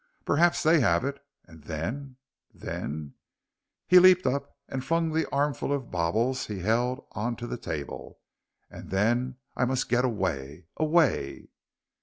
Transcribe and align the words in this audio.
"Perhaps 0.25 0.63
they 0.63 0.79
have 0.79 1.05
it, 1.05 1.23
and 1.45 1.65
then 1.65 2.15
then," 2.51 3.13
he 3.87 3.99
leaped 3.99 4.25
up 4.25 4.57
and 4.67 4.83
flung 4.83 5.11
the 5.11 5.29
armful 5.29 5.71
of 5.71 5.91
baubles 5.91 6.47
he 6.47 6.61
held 6.61 7.05
on 7.11 7.35
to 7.35 7.45
the 7.45 7.55
deal 7.55 7.61
table, 7.71 8.19
"and 8.71 8.89
then 8.89 9.35
I 9.55 9.65
must 9.65 9.89
get 9.89 10.03
away 10.03 10.65
away." 10.75 11.49